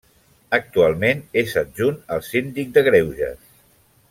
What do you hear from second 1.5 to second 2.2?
adjunt